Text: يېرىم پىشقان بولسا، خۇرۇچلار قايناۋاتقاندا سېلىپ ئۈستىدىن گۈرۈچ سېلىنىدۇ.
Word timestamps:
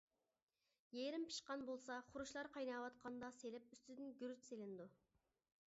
يېرىم 0.99 1.27
پىشقان 1.31 1.65
بولسا، 1.67 1.99
خۇرۇچلار 2.09 2.51
قايناۋاتقاندا 2.57 3.31
سېلىپ 3.37 3.71
ئۈستىدىن 3.77 4.13
گۈرۈچ 4.23 4.51
سېلىنىدۇ. 4.51 4.93